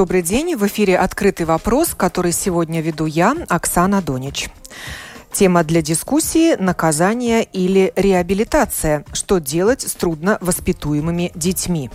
[0.00, 0.56] Добрый день.
[0.56, 4.48] В эфире «Открытый вопрос», который сегодня веду я, Оксана Донич.
[5.30, 9.04] Тема для дискуссии– наказание или реабилитация.
[9.12, 11.90] Что делать с трудно воспитуемыми детьми?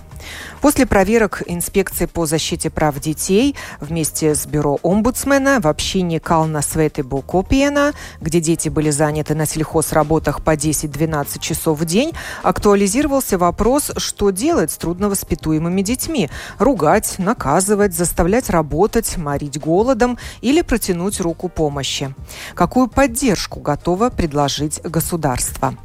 [0.61, 7.21] После проверок инспекции по защите прав детей вместе с бюро омбудсмена в общине Кална Светыбу
[7.21, 14.31] Копиена, где дети были заняты на сельхозработах по 10-12 часов в день, актуализировался вопрос, что
[14.31, 22.13] делать с трудновоспитуемыми детьми– ругать, наказывать, заставлять работать, морить голодом или протянуть руку помощи.
[22.53, 25.75] Какую поддержку готово предложить государство?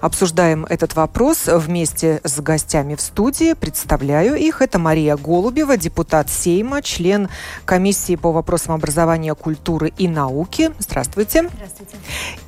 [0.00, 3.54] Обсуждаем этот вопрос вместе с гостями в студии.
[3.54, 4.62] Представляю их.
[4.62, 7.28] Это Мария Голубева, депутат Сейма, член
[7.64, 10.72] комиссии по вопросам образования, культуры и науки.
[10.78, 11.48] Здравствуйте.
[11.54, 11.96] Здравствуйте.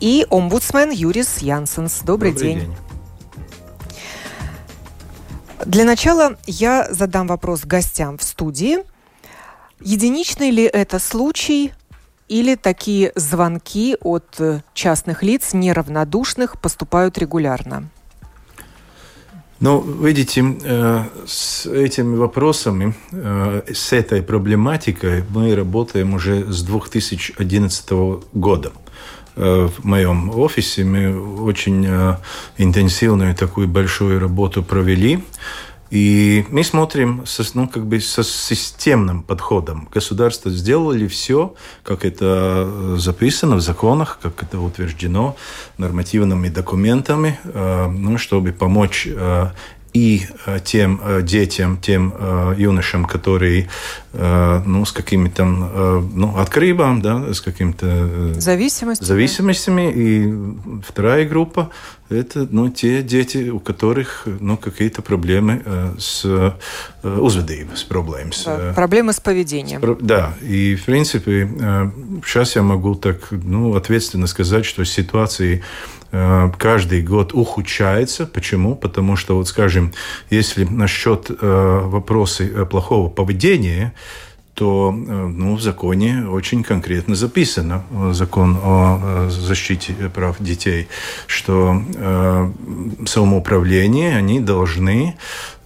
[0.01, 2.01] И омбудсмен Юрис Янсенс.
[2.03, 2.61] Добрый, Добрый день.
[2.61, 2.75] день.
[5.65, 8.79] Для начала я задам вопрос гостям в студии.
[9.81, 11.73] Единичный ли это случай
[12.29, 17.89] или такие звонки от э, частных лиц, неравнодушных, поступают регулярно?
[19.61, 28.23] Ну, видите, э, с этими вопросами, э, с этой проблематикой мы работаем уже с 2011
[28.33, 28.73] года
[29.37, 31.89] в моем офисе мы очень
[32.57, 35.25] интенсивную такую большую работу провели.
[35.91, 39.89] И мы смотрим со, ну, как бы со системным подходом.
[39.93, 45.37] Государство сделало ли все, как это э, записано в законах, как это утверждено
[45.79, 49.51] нормативными документами, э, ну, чтобы помочь э,
[49.95, 50.27] и
[50.65, 52.13] тем детям, тем
[52.59, 53.69] юношам, которые
[54.13, 59.07] ну, с какими-то ну, открыбом, да, с какими-то зависимостями.
[59.07, 59.93] зависимостями.
[59.95, 61.71] И вторая группа
[62.11, 66.53] это ну, те дети, у которых ну, какие-то проблемы э, с э,
[67.03, 68.33] uzvedību, с проблемами.
[68.45, 69.81] Да, проблемы с поведением.
[69.81, 71.91] С, да, и в принципе э,
[72.25, 76.04] сейчас я могу так ну, ответственно сказать, что ситуации э,
[76.59, 78.27] каждый год ухудшается.
[78.27, 78.77] Почему?
[78.77, 79.93] Потому что, вот скажем,
[80.31, 83.93] если насчет э, вопроса плохого поведения,
[84.55, 90.89] то э, ну, в законе очень конкретно записано, э, закон о э, защите прав детей,
[91.27, 92.53] что э,
[93.07, 95.17] самоуправление, они должны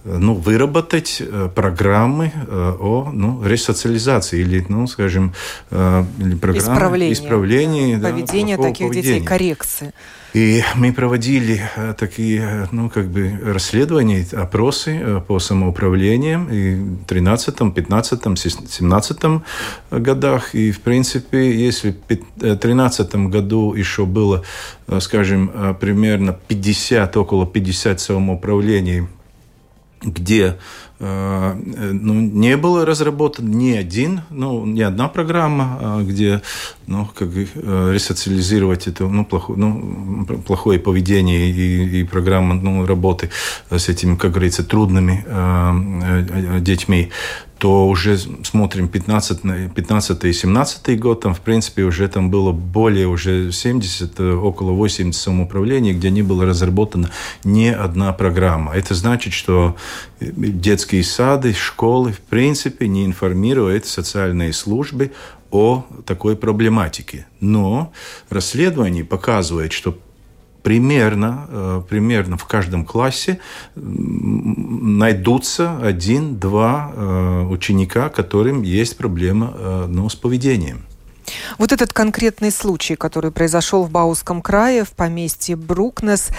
[0.05, 1.21] ну, выработать
[1.55, 5.33] программы о ну, ресоциализации или, ну, скажем,
[5.71, 9.15] или программы исправления, исправления да, поведения таких поведения.
[9.15, 9.93] детей, коррекции.
[10.33, 17.05] И мы проводили э, такие, ну, как бы расследования, опросы э, по самоуправлениям и в
[17.05, 19.19] 13, 15, 17
[19.91, 20.53] годах.
[20.53, 24.43] И, в принципе, если в 2013 году еще было,
[24.87, 29.07] э, скажем, примерно 50, около 50 самоуправлений,
[30.03, 30.57] где
[31.01, 36.41] Э, ну, не было разработан ни один, ну, ни одна программа, где
[36.89, 43.29] ну, как э, ресоциализировать это ну, плохое, ну, плохое поведение и, и программа ну, работы
[43.69, 47.11] с этими, как говорится, трудными э, детьми
[47.59, 53.07] то уже смотрим 15, 15 и 17 год, там, в принципе, уже там было более
[53.07, 57.11] уже 70, э, около 80 самоуправлений, где не была разработана
[57.43, 58.73] ни одна программа.
[58.73, 59.75] Это значит, что
[60.21, 65.11] э, детские сады, школы, в принципе, не информируют социальные службы
[65.51, 67.27] о такой проблематике.
[67.39, 67.91] Но
[68.29, 69.97] расследование показывает, что
[70.63, 73.39] примерно, э, примерно в каждом классе
[73.75, 80.83] найдутся один-два э, ученика, которым есть проблема э, ну, с поведением.
[81.57, 86.29] Вот этот конкретный случай, который произошел в Бауском крае, в поместье Брукнес,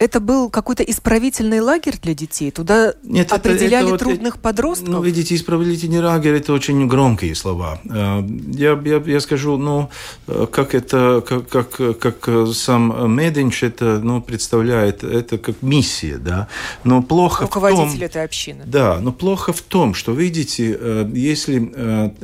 [0.00, 2.50] это был какой-то исправительный лагерь для детей?
[2.50, 4.88] Туда Нет, определяли это, это трудных вот, подростков?
[4.88, 7.80] Ну, видите, исправительный лагерь– это очень громкие слова.
[7.84, 9.90] Э, я, я, я скажу, ну,
[10.26, 16.48] э, как это, как, как, как сам Мединч это ну, представляет, это как миссия, да.
[16.82, 18.64] Но плохо Руководитель в том, этой общины.
[18.64, 21.60] Да, но плохо в том, что, видите, э, если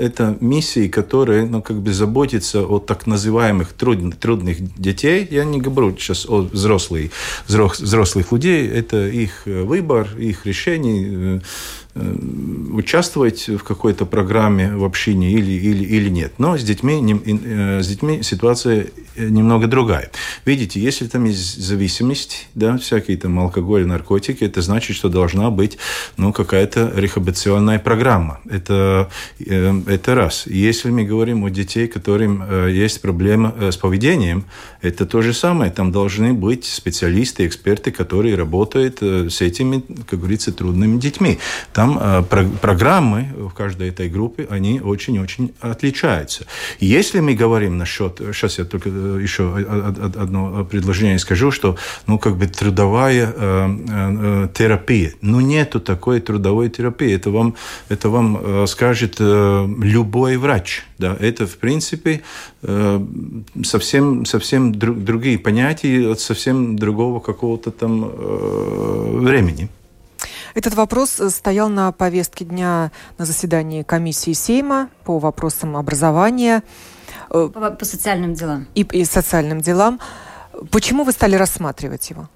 [0.00, 5.60] это миссия, которая, ну, как бы заботится о так называемых трудных, трудных детей, я не
[5.60, 7.10] говорю сейчас о взрослых,
[7.46, 11.42] взрослых взрослых людей, это их э, выбор, их решение.
[11.98, 12.14] Э,
[12.72, 16.34] участвовать в какой-то программе в общине или, или, или нет.
[16.36, 17.00] Но с детьми,
[17.80, 20.10] с детьми ситуация немного другая.
[20.44, 25.78] Видите, если там есть зависимость, да, всякие там алкоголь, наркотики, это значит, что должна быть
[26.18, 28.40] ну, какая-то рехабилитационная программа.
[28.50, 29.08] Это,
[29.38, 30.46] это раз.
[30.46, 34.44] Если мы говорим о детей, которым есть проблемы с поведением,
[34.82, 35.70] это то же самое.
[35.70, 41.38] Там должны быть специалисты, эксперты, которые работают с этими, как говорится, трудными детьми.
[41.72, 46.46] Там э, про программы в каждой этой группе, они очень-очень отличаются.
[46.80, 48.20] Если мы говорим насчет...
[48.32, 54.48] Сейчас я только э, еще одно предложение скажу, что, ну, как бы трудовая э, э,
[54.54, 55.12] терапия.
[55.20, 57.14] Ну, нету такой трудовой терапии.
[57.14, 57.54] Это вам,
[57.88, 60.84] это вам э, скажет э, любой врач.
[60.98, 62.22] Да, это, в принципе,
[62.62, 63.06] э,
[63.62, 69.68] совсем, совсем друг, другие понятия от совсем другого какого-то там э, времени.
[70.56, 76.62] Этот вопрос э, стоял на повестке дня на заседании комиссии Сейма по вопросам образования.
[77.28, 78.66] По, по социальным делам.
[78.74, 80.00] И, и социальным делам.
[80.70, 82.30] Почему вы стали рассматривать его?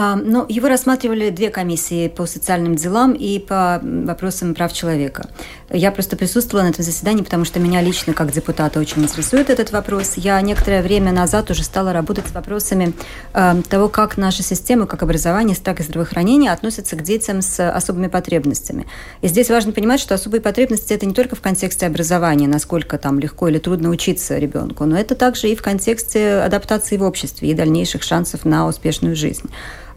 [0.00, 5.28] А, Но ну, его рассматривали две комиссии по социальным делам и по вопросам прав человека.
[5.70, 9.72] Я просто присутствовала на этом заседании, потому что меня лично, как депутата, очень интересует этот
[9.72, 10.12] вопрос.
[10.14, 12.92] Я некоторое время назад уже стала работать с вопросами
[13.34, 18.06] э, того, как наша система, как образование, так и здравоохранение относятся к детям с особыми
[18.06, 18.86] потребностями.
[19.20, 23.18] И здесь важно понимать, что особые потребности– это не только в контексте образования, насколько там
[23.18, 27.54] легко или трудно учиться ребенку, но это также и в контексте адаптации в обществе и
[27.54, 29.50] дальнейших шансов на успешную жизнь.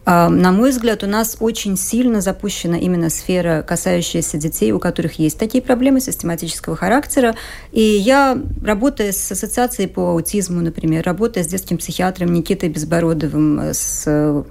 [0.03, 5.19] А, на мой взгляд, у нас очень сильно запущена именно сфера, касающаяся детей, у которых
[5.19, 7.35] есть такие проблемы систематического характера.
[7.71, 14.43] И я, работая с ассоциацией по аутизму, например, работая с детским психиатром Никитой Безбородовым, с,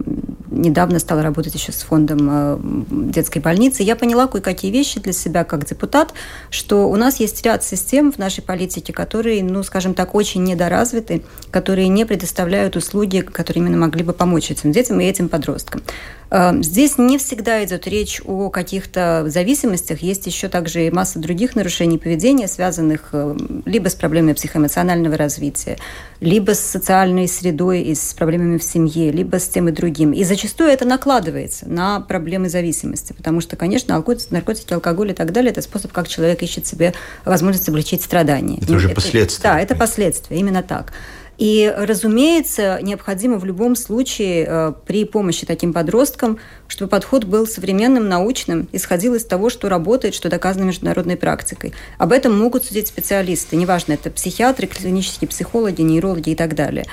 [0.51, 2.59] недавно стала работать еще с фондом э,
[2.91, 6.13] детской больницы, я поняла кое-какие вещи для себя как депутат,
[6.51, 11.23] что у нас есть ряд систем в нашей политике, которые, ну, скажем так, очень недоразвиты,
[11.51, 15.83] которые не предоставляют услуги, которые именно могли бы помочь этим детям и этим подросткам.
[16.31, 20.01] Эм, здесь не всегда идет речь о каких-то зависимостях.
[20.01, 25.77] Есть еще также и масса других нарушений поведения, связанных э, либо с проблемами психоэмоционального развития,
[26.21, 30.13] либо с социальной средой и с проблемами в семье, либо с тем и другим.
[30.13, 33.93] И зачастую это накладывается на проблемы зависимости, потому что, конечно,
[34.31, 36.95] наркотики, алкоголь и так далее– это способ, как человек ищет себе
[37.25, 38.59] возможность облегчить страдания.
[38.63, 39.43] Это уже последствия.
[39.43, 40.93] Да, это последствия, именно так.
[41.41, 46.39] И, разумеется, необходимо в любом случае э, при помощи таким подросткам,
[46.69, 51.73] чтобы подход был современным, научным, исходил из того, что работает, что доказано международной практикой.
[51.97, 56.85] Об этом могут судить специалисты, неважно, это психиатры, клинические психологи, нейрологи и так далее.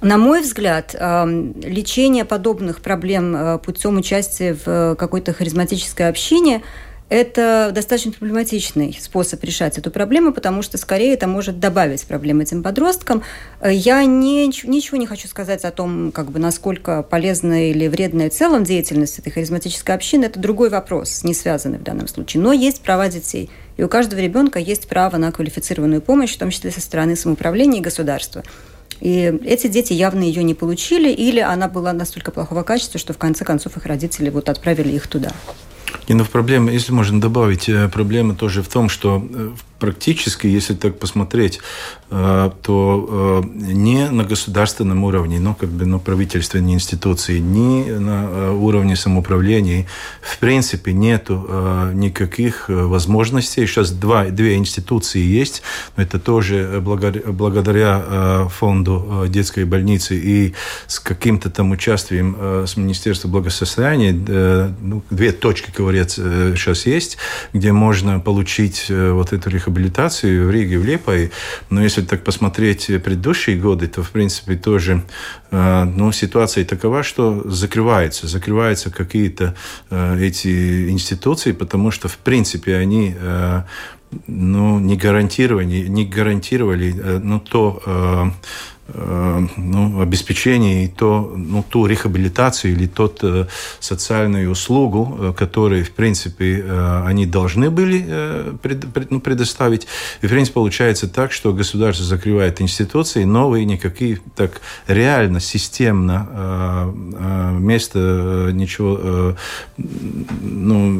[0.00, 6.62] На мой взгляд, э, лечение подобных проблем э, путем участия в какой-то харизматической общине–
[7.10, 12.62] это достаточно проблематичный способ решать эту проблему, потому что скорее это может добавить проблем этим
[12.62, 13.24] подросткам.
[13.64, 18.32] Я не, ничего не хочу сказать о том, как бы, насколько полезная или вредная в
[18.32, 20.26] целом деятельность этой харизматической общины.
[20.26, 22.44] Это другой вопрос, не связанный в данном случае.
[22.44, 23.50] Но есть права детей.
[23.76, 27.80] И у каждого ребенка есть право на квалифицированную помощь, в том числе со стороны самоуправления
[27.80, 28.44] и государства.
[29.00, 33.18] И эти дети явно ее не получили, или она была настолько плохого качества, что в
[33.18, 35.32] конце концов их родители вот отправили их туда.
[36.10, 39.50] И ну, проблема, если можно добавить, э, проблема тоже в том, что э,
[39.80, 41.60] практически, если так посмотреть,
[42.10, 48.94] э, то не на государственном уровне, но как бы на правительственной институции, ни на уровне
[48.96, 49.86] самоуправления,
[50.20, 51.48] в принципе, нету
[51.94, 53.66] никаких возможностей.
[53.66, 55.62] Сейчас два, две институции есть,
[55.96, 60.54] но это тоже благодаря фонду детской больницы и
[60.86, 64.12] с каким-то там участием с Министерства благосостояния,
[64.80, 67.16] ну, две точки, говорят, сейчас есть,
[67.52, 71.30] где можно получить вот эту реабилитацию в Риге, в Лепае.
[71.70, 75.02] Но если так посмотреть предыдущие годы, то, в принципе, тоже
[75.50, 79.54] ну, ситуация такова, что закрываются, закрываются какие-то
[79.90, 83.14] эти институции, потому что, в принципе, они
[84.26, 88.30] ну, не гарантировали, не гарантировали ну, то Э,
[89.56, 93.46] ну, обеспечение и то, ну, ту рехабилитацию или тот э,
[93.78, 99.86] социальную услугу, э, которую, в принципе, э, они должны были э, пред, пред, ну, предоставить.
[100.22, 106.92] И, в принципе, получается так, что государство закрывает институции, новые никакие так реально, системно э,
[107.18, 109.34] э, место э, ничего э,
[109.76, 110.90] ну,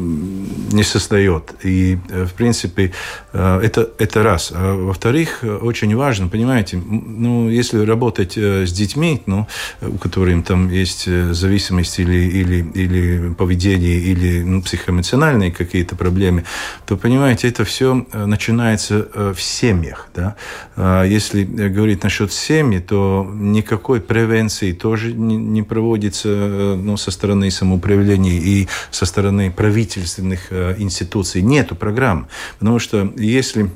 [0.71, 1.53] не создает.
[1.63, 2.91] И, э, в принципе,
[3.33, 4.51] э, это, это раз.
[4.53, 9.47] А во-вторых, очень важно, понимаете, ну, если работать с детьми, ну,
[9.81, 16.43] у которых там есть зависимость или, или, или поведение, или ну, психоэмоциональные какие-то проблемы,
[16.85, 20.09] то, понимаете, это все начинается в семьях.
[20.15, 20.35] Да?
[20.75, 28.39] А если говорить насчет семьи, то никакой превенции тоже не проводится ну, со стороны самоуправления
[28.39, 31.41] и со стороны правительственных институций.
[31.41, 32.27] Нету программ.
[32.59, 33.69] Потому что если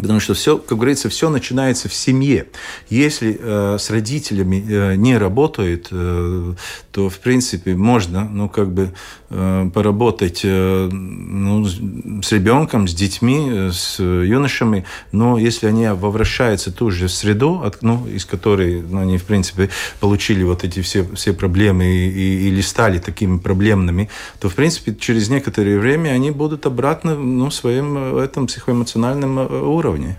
[0.00, 2.46] Потому что все, как говорится, все начинается в семье.
[2.88, 6.54] Если э, с родителями э, не работает, э,
[6.92, 8.92] то, в принципе, можно, ну, как бы
[9.30, 16.90] поработать э, ну, с ребенком, с детьми, с юношами, но если они возвращаются в ту
[16.90, 19.70] же среду, от, ну, из которой ну, они, в принципе,
[20.00, 24.08] получили вот эти все, все проблемы и, и, или стали такими проблемными,
[24.40, 29.38] то, в принципе, через некоторое время они будут обратно ну, в своем э, этом психоэмоциональном
[29.38, 30.16] э, уровне?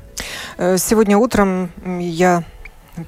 [0.58, 2.44] Э, сегодня утром я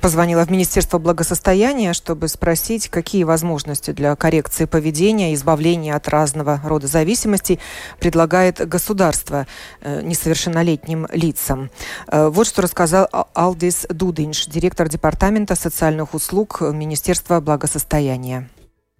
[0.01, 6.87] позвонила в Министерство благосостояния, чтобы спросить, какие возможности для коррекции поведения, избавления от разного рода
[6.87, 7.59] зависимостей
[7.99, 9.47] предлагает государство
[9.81, 11.69] э, несовершеннолетним лицам.
[12.07, 18.49] Э, вот что рассказал Алдис Дудинш, директор Департамента социальных услуг Министерства благосостояния.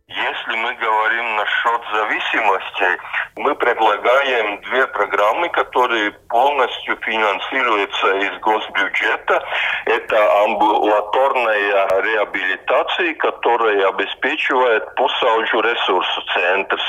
[0.08, 0.93] Если мы говорим
[1.94, 3.00] насчет зависимости,
[3.36, 9.44] мы предлагаем две программы, которые полностью финансируются из госбюджета.
[9.86, 16.80] Это амбулаторная реабилитация, которая обеспечивает Пусауджу ресурсу центр.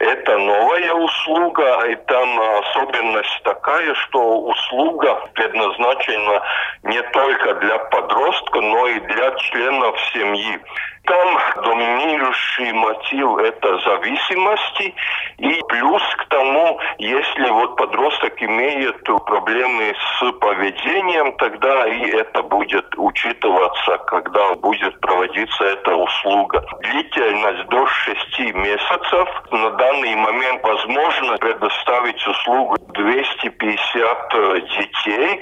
[0.00, 6.42] Это новая услуга, и там особенность такая, что услуга предназначена
[6.84, 10.60] не только для подростка, но и для членов семьи.
[11.04, 14.94] Там доминирующий мотив– это зависимости.
[15.38, 22.86] И плюс к тому, если вот подросток имеет проблемы с поведением, тогда и это будет
[22.96, 26.64] учитываться, когда будет проводиться эта услуга.
[26.82, 29.28] Длительность до 6 месяцев.
[29.50, 34.32] На данный момент возможно предоставить услугу 250
[34.78, 35.40] детей.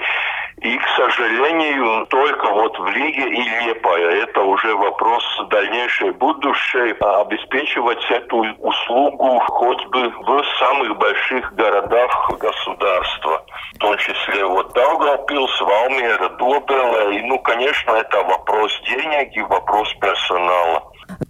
[0.61, 4.23] И, к сожалению, только вот в Риге и Лепая.
[4.23, 6.93] Это уже вопрос дальнейшей будущей.
[7.01, 13.43] Обеспечивать эту услугу хоть бы в самых больших городах государства.
[13.73, 17.11] В том числе вот Даугавпилс, Валмера, Добела.
[17.11, 20.83] И, ну, конечно, это вопрос денег и вопрос персонала.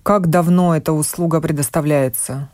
[0.03, 2.49] Как давно эта услуга предоставляется?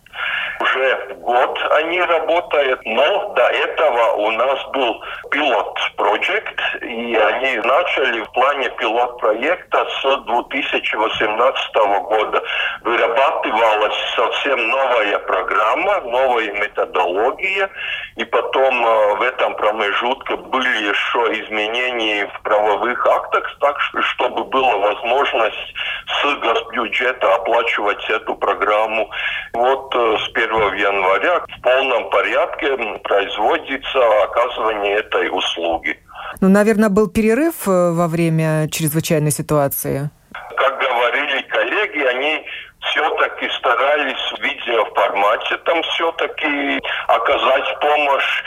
[1.28, 8.70] Год они работают, но до этого у нас был пилот-проект, и они начали в плане
[8.70, 12.42] пилот-проекта с 2018 года.
[12.84, 17.70] Вырабатывалась совсем новая программа, новая методология,
[18.16, 24.78] и потом э, в этом промежутке были еще изменения в правовых актах, так чтобы была
[24.78, 25.74] возможность
[26.22, 29.10] с госбюджета оплачивать эту программу.
[29.54, 36.00] Вот э, с 1 января в полном порядке производится оказывание этой услуги.
[36.42, 40.10] Ну, наверное, был перерыв э, во время чрезвычайной ситуации.
[40.56, 42.46] Как говорили коллеги, они
[42.82, 48.44] все-таки старались в видеоформате там все-таки оказать помощь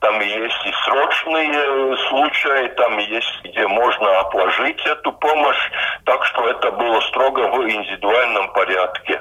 [0.00, 5.70] там есть и срочные случаи, там есть, где можно отложить эту помощь.
[6.04, 9.20] Так что это было строго в индивидуальном порядке.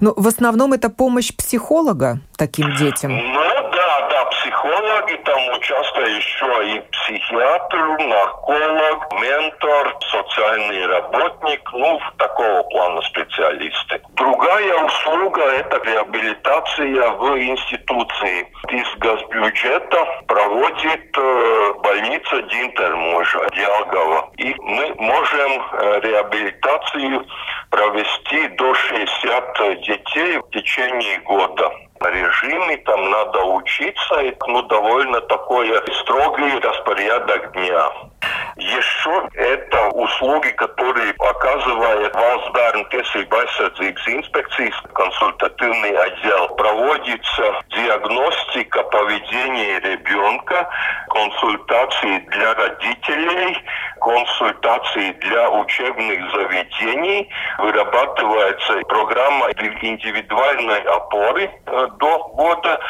[0.00, 3.12] Ну, в основном это помощь психолога таким детям?
[3.16, 12.62] Ну, да, да, психологи, там участвуют еще и психиатр, нарколог, ментор, социальный работник, ну, такого
[12.64, 14.00] плана специалисты.
[14.14, 18.46] Другая услуга– это реабилитация в институции.
[18.68, 24.30] Из госбюджета проводит э, больница Динтермужа, Диалгова.
[24.36, 27.26] И мы можем э, реабилитацию
[27.70, 31.70] провести до 60 детей в течение года
[32.08, 35.68] режиме, там надо учиться, ну, довольно такой
[36.00, 38.09] строгий распорядок дня.
[38.56, 46.48] Еще это услуги, которые оказывает Valsts bērnu aizsardzības инспекции, консультативный отдел.
[46.56, 50.68] Проводится диагностика поведения ребенка,
[51.08, 53.58] консультации для родителей,
[54.00, 57.28] консультации для учебных заведений.
[57.58, 62.80] Вырабатывается программа индивидуальной опоры э, до года.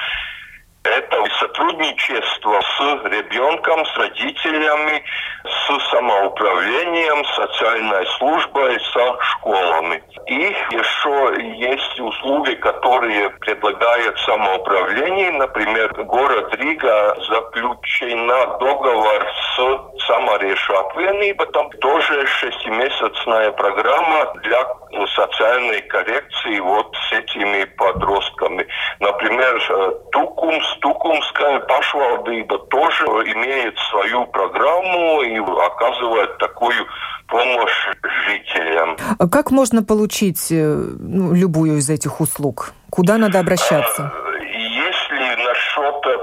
[0.82, 5.04] Это сотрудничество с ребенком, с родителями,
[5.44, 10.02] с самоуправлением, социальной службой, со школами.
[10.26, 15.32] И еще есть услуги, которые предлагает самоуправление.
[15.32, 19.90] Например, город Рига заключена договор с
[20.80, 21.46] апвиenība.
[21.52, 24.64] Там тоже шестимесячная программа для
[25.14, 28.66] социальной коррекции вот с этими подростками.
[28.98, 29.60] Например,
[30.12, 36.86] Тукумс Тукумская пашвалдыба тоже имеет свою программу и оказывает такую
[37.28, 37.88] помощь
[38.26, 38.96] жителям.
[39.30, 42.72] Как можно получить э, ну, любую из этих услуг?
[42.90, 44.12] Куда надо обращаться?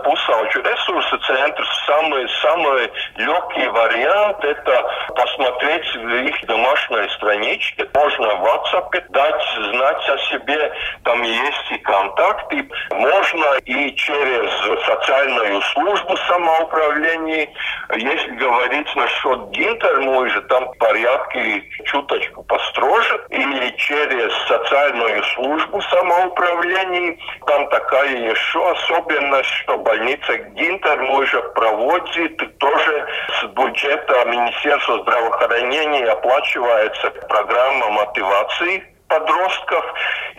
[0.07, 7.89] Пусаучу ресурсы центр самый, самый легкий вариант это посмотреть их домашней страничке.
[7.93, 10.73] Можно в WhatsApp дать знать о себе,
[11.03, 12.69] там есть и контакты.
[12.91, 17.49] Можно и через социальную службу самоуправления.
[17.95, 23.25] Если говорить насчет Гинтермужа, там порядки чуточку построже.
[23.29, 27.17] Или через социальную службу самоуправления.
[27.45, 33.07] Там такая еще особенность, что больница Гинтер уже проводит тоже
[33.39, 39.85] с бюджета Министерства здравоохранения оплачивается программа мотивации подростков,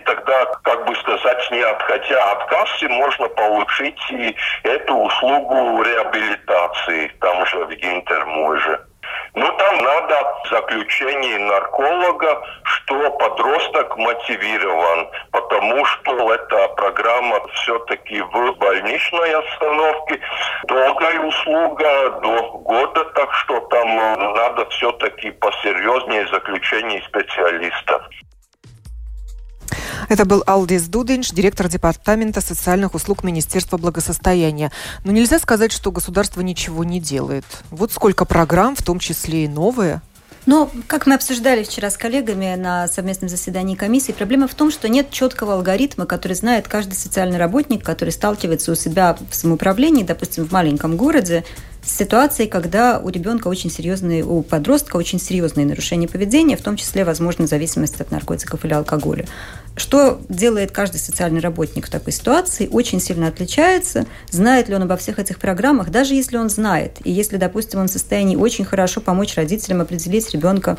[0.05, 7.45] тогда, как бы сказать, не отходя от кассы, можно получить и эту услугу реабилитации там
[7.47, 8.88] же в Гинтермуже.
[9.35, 19.33] Ну, там надо заключение нарколога, что подросток мотивирован, потому что эта программа все-таки в больничной
[19.33, 20.19] остановке.
[20.67, 23.95] Долгая услуга до года, так что там
[24.35, 28.09] надо все-таки посерьезнее заключение специалистов.
[30.09, 34.71] Это был Алдис Дудинч, директор Департамента социальных услуг Министерства благосостояния.
[35.03, 37.45] Но нельзя сказать, что государство ничего не делает.
[37.69, 40.01] Вот сколько программ, в том числе и новые.
[40.47, 44.89] Но, как мы обсуждали вчера с коллегами на совместном заседании комиссии, проблема в том, что
[44.89, 50.47] нет четкого алгоритма, который знает каждый социальный работник, который сталкивается у себя в самоуправлении, допустим,
[50.47, 51.43] в маленьком городе,
[51.83, 56.77] с ситуацией, когда у ребенка очень серьезные, у подростка очень серьезные нарушения поведения, в том
[56.77, 59.27] числе, возможно, зависимость от наркотиков или алкоголя.
[59.75, 64.05] Что делает каждый социальный работник в такой ситуации, очень сильно отличается.
[64.29, 66.97] Знает ли он обо всех этих программах, даже если он знает.
[67.03, 70.77] И если, допустим, он в состоянии очень хорошо помочь родителям определить ребенка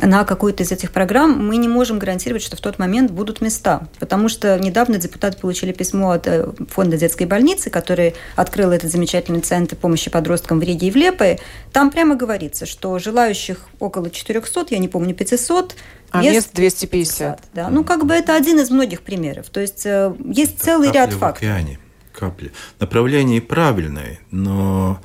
[0.00, 3.86] на какую-то из этих программ, мы не можем гарантировать, что в тот момент будут места.
[3.98, 9.40] Потому что недавно депутаты получили письмо от э, фонда детской больницы, который открыл этот замечательный
[9.40, 11.38] центр помощи подросткам в Риге и в Лепое.
[11.72, 15.74] Там прямо говорится, что желающих около 400, я не помню, 500,
[16.10, 17.42] а мест, мест 250.
[17.54, 17.68] Да.
[17.70, 19.50] Ну, как бы это один из многих примеров.
[19.50, 21.42] То есть э, есть целый ряд фактов.
[21.42, 21.78] Океане.
[22.12, 22.52] Капли.
[22.80, 25.00] Направление правильное, но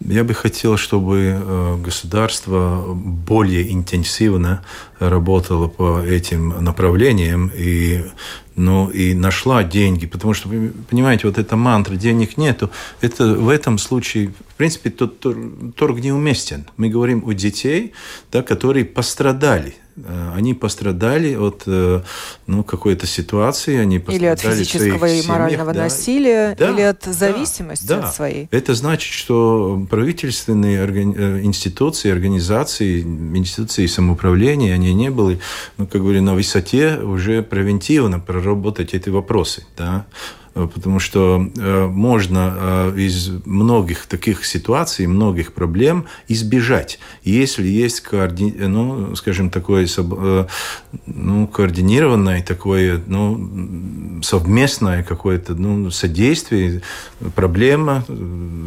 [0.00, 4.64] я бы хотел, чтобы э, государство более интенсивно
[4.98, 8.04] работало по этим направлениям и,
[8.54, 10.06] ну, и нашла деньги.
[10.06, 10.48] Потому что,
[10.88, 12.70] понимаете, вот эта мантра «денег нету»,
[13.00, 16.66] это в этом случае, в принципе, тот торг неуместен.
[16.76, 17.92] Мы говорим о детей,
[18.30, 19.74] да, которые пострадали–
[20.34, 22.02] они пострадали от э,
[22.46, 25.84] ну, какой-то ситуации, они пострадали Или от физического и морального да.
[25.84, 28.48] насилия, да, или от зависимости да, от своей.
[28.50, 31.14] Это значит, что правительственные органи...
[31.16, 35.40] Э, институции, организации, институции самоуправления, они не были,
[35.76, 39.64] ну, как говорю, на высоте уже превентивно проработать эти вопросы.
[39.76, 40.06] Да?
[40.58, 48.00] Э, потому что э, можно э, из многих таких ситуаций, многих проблем избежать, если есть,
[48.00, 48.54] коорди...
[48.58, 49.86] ну, скажем, такое
[51.06, 56.82] ну, координированное, такое ну, совместное какое-то ну, содействие,
[57.34, 58.04] проблема,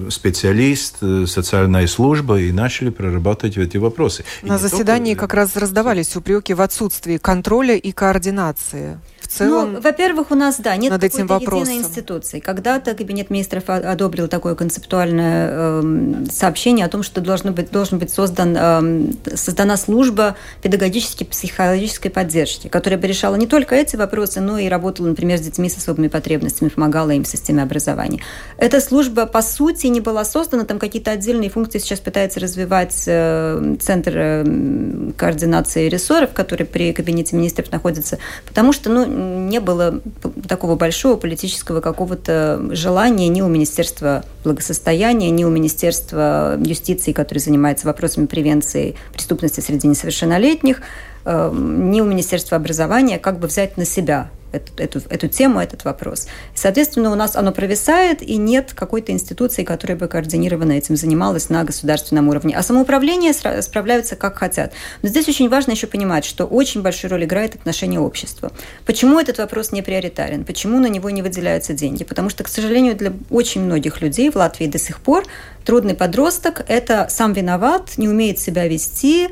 [0.09, 4.23] специалист, социальная служба, и начали прорабатывать эти вопросы.
[4.41, 5.27] На заседании только...
[5.27, 8.99] как раз раздавались упреки в отсутствии контроля и координации
[9.31, 11.73] целом ну, во-первых, у нас, да, нет над этим вопросом.
[11.73, 12.39] единой институции.
[12.39, 18.11] Когда-то Кабинет министров одобрил такое концептуальное э, сообщение о том, что должно быть, должен быть
[18.11, 24.57] создан, э, создана служба педагогической психологической поддержки, которая бы решала не только эти вопросы, но
[24.57, 28.21] и работала, например, с детьми с особыми потребностями, помогала им в системе образования.
[28.57, 33.75] Эта служба, по сути, не была создана, там какие-то отдельные функции сейчас пытается развивать э,
[33.79, 40.01] Центр э, координации ресурсов, который при Кабинете министров находится, потому что, ну, не было
[40.47, 47.87] такого большого политического какого-то желания ни у Министерства благосостояния, ни у Министерства юстиции, которое занимается
[47.87, 50.81] вопросами превенции преступности среди несовершеннолетних,
[51.25, 56.27] ни у Министерства образования как бы взять на себя эту, эту, эту тему, этот вопрос.
[56.55, 61.63] Соответственно, у нас оно провисает, и нет какой-то институции, которая бы координированно этим занималась на
[61.63, 62.55] государственном уровне.
[62.55, 64.73] А самоуправление справляются как хотят.
[65.01, 68.51] Но здесь очень важно еще понимать, что очень большую роль играет отношение общества.
[68.85, 70.43] Почему этот вопрос не приоритарен?
[70.43, 72.03] Почему на него не выделяются деньги?
[72.03, 75.25] Потому что, к сожалению, для очень многих людей в Латвии до сих пор
[75.65, 79.29] трудный подросток– это сам виноват, не умеет себя вести,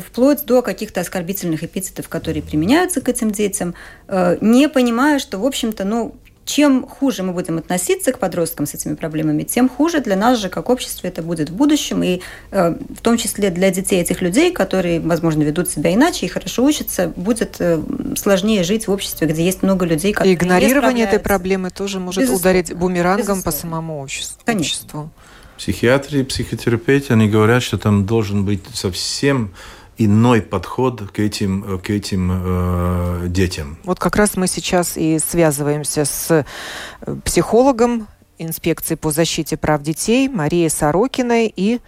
[0.00, 3.74] вплоть до каких-то оскорбительных эпитетов, которые применяются к этим детям,
[4.08, 8.74] э, не понимая, что, в общем-то, ну, чем хуже мы будем относиться к подросткам с
[8.74, 12.70] этими проблемами, тем хуже для нас же, как общество, это будет в будущем, и э,
[12.70, 17.12] в том числе для детей этих людей, которые, возможно, ведут себя иначе и хорошо учатся,
[17.16, 17.82] будет э,
[18.16, 22.40] сложнее жить в обществе, где есть много людей, которые игнорирование этой проблемы тоже может Безусловно.
[22.50, 23.42] ударить бумерангом Безусловно.
[23.42, 24.42] по самому обществу.
[24.44, 25.10] Конечно.
[25.58, 29.52] Психиатры и психотерапевты, они говорят, что там должен быть совсем
[29.96, 33.78] иной подход к этим, к этим э, детям.
[33.84, 40.28] Вот как раз мы сейчас и связываемся с э, психологом инспекции по защите прав детей
[40.28, 41.80] Марией Сорокиной и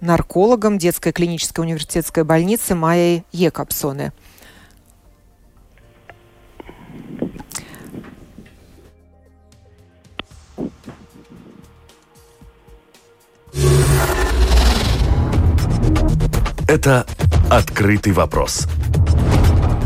[0.00, 4.12] наркологом детской клинической университетской больницы Майей Екапсоне.
[16.66, 17.06] Это
[17.50, 18.66] «Открытый вопрос»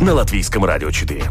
[0.01, 1.25] на Латвийском радио 4.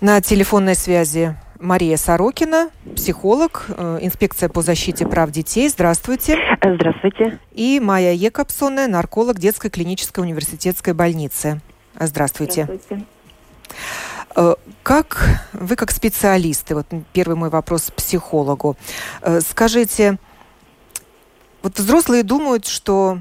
[0.00, 5.68] На телефонной связи Мария Сорокина, психолог, э, инспекция по защите прав детей.
[5.68, 6.38] Здравствуйте.
[6.62, 7.38] Здравствуйте.
[7.52, 11.60] И Майя Екапсоне, нарколог детской клинической университетской больницы.
[12.00, 12.64] Здравствуйте.
[12.64, 13.04] Здравствуйте.
[14.36, 18.76] Э, как вы как специалисты, вот первый мой вопрос психологу,
[19.20, 20.16] э, скажите,
[21.62, 23.18] вот взрослые думают, что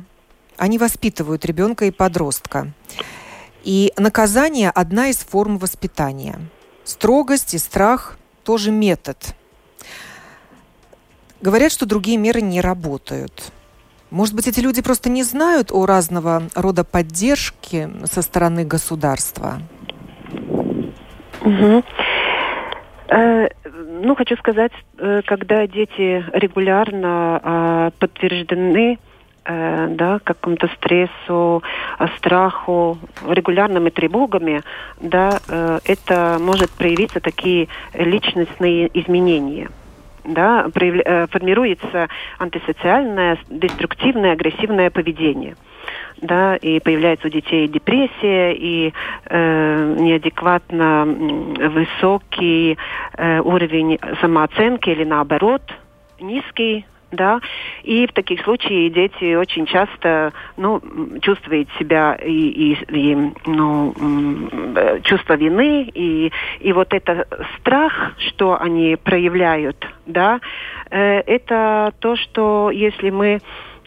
[0.57, 2.73] они воспитывают ребенка и подростка.
[3.63, 6.39] И наказание– одна из форм воспитания.
[6.83, 9.35] Строгость и страх– тоже метод.
[11.41, 13.51] Говорят, что другие меры не работают.
[14.09, 19.61] Может быть, эти люди просто не знают о разного рода поддержке со стороны государства?
[21.41, 21.83] Угу.
[23.09, 28.99] Э, ну, хочу сказать, э, когда дети регулярно э, подтверждены
[29.45, 31.63] э, да, какому-то стрессу,
[31.99, 34.61] э, страху, регулярными тревогами,
[34.99, 35.39] да,
[35.85, 39.69] это может проявиться такие личностные изменения
[40.27, 40.67] да.
[40.75, 45.55] Э, формируется антисоциальное, деструктивное, агрессивное поведение
[46.21, 48.93] да, и появляется у детей депрессия и
[49.25, 52.77] э, неадекватно высокий
[53.17, 55.61] э, уровень самооценки или наоборот
[56.19, 57.39] низкий да,
[57.83, 60.81] и в таких случаях дети очень часто, ну,
[61.21, 63.93] чувствуют себя и, и, и ну,
[65.03, 70.39] чувство вины и и вот это страх, что они проявляют, да,
[70.89, 73.39] э, это то, что если мы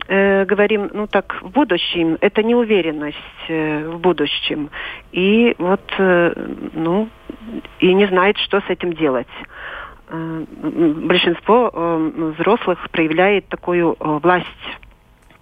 [0.09, 4.71] э, говорим, ну так, в будущем, это неуверенность э, в будущем.
[5.13, 6.33] И вот, э,
[6.75, 7.09] ну,
[7.81, 9.29] и не знает, что с этим делать.
[10.13, 14.47] Э, большинство э, взрослых проявляет такую э, власть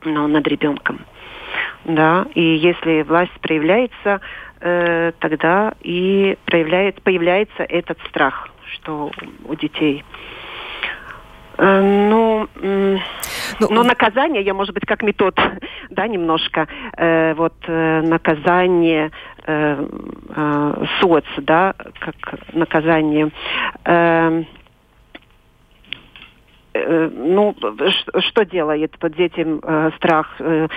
[0.05, 1.01] ну, над ребенком.
[1.85, 4.21] Да, и если власть проявляется,
[4.61, 9.11] э, тогда и проявляет, появляется этот страх, что
[9.47, 10.05] у детей
[11.59, 12.49] Э, ну,
[13.61, 15.37] ну, но наказание, я, может быть, как метод,
[15.91, 19.11] да, немножко, э, вот э, наказание
[19.45, 19.87] э,
[20.37, 22.15] э, соц, да, как
[22.53, 23.31] наказание.
[23.85, 24.58] Э, э
[27.11, 27.55] ну,
[28.21, 30.69] что делает под детям э, страх э,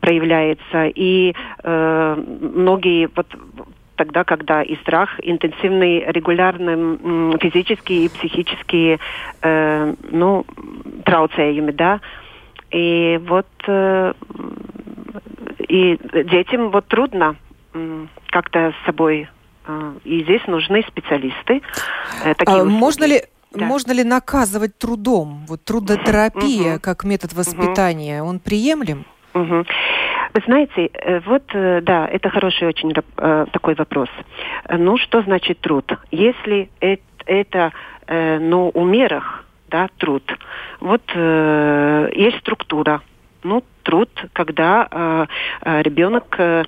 [0.00, 0.86] проявляется.
[0.86, 3.26] И э, многие вот
[3.96, 8.98] тогда, когда и страх интенсивный, регулярным физические и психические
[9.42, 10.44] э, ну,
[11.04, 12.00] трауцējumi, да.
[12.70, 14.12] И вот э,
[15.68, 17.36] и детям вот трудно
[17.74, 19.28] э, как-то с собой
[19.66, 21.62] э, и здесь нужны специалисты.
[22.24, 23.22] Э, такие а, можно ли
[23.56, 23.66] да.
[23.66, 25.44] можно ли наказывать трудом?
[25.48, 26.80] Вот трудотерапия угу.
[26.80, 28.30] как метод воспитания, угу.
[28.30, 29.04] он приемлем?
[29.34, 29.64] Угу.
[30.34, 34.08] Вы знаете, э, вот, э, да, это хороший очень э, такой вопрос.
[34.68, 35.92] Ну, что значит труд?
[36.10, 37.72] Если это, это
[38.08, 40.22] ну, у мерах, да, труд.
[40.78, 43.02] Вот есть структура,
[43.42, 46.64] ну, труд, когда э, ребенок, э,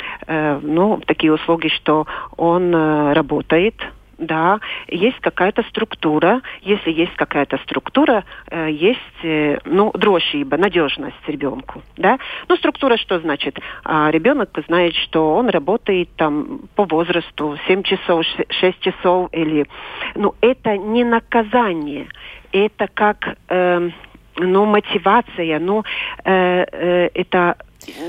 [0.63, 3.75] ну, такие услуги, что он э, работает,
[4.19, 6.43] да, есть какая-то структура.
[6.63, 12.19] Если есть какая-то структура, э, есть, э, ну, дрожжиба, надежность ребенку, да.
[12.49, 13.59] Ну, структура что значит?
[13.85, 19.67] А, ребенок знает, что он работает там по возрасту 7 часов, 6 часов или...
[20.15, 22.09] Ну, это не наказание,
[22.53, 23.37] это как...
[23.49, 23.91] Э,
[24.41, 25.83] ну, мотивация, ну,
[26.25, 27.57] э, э, это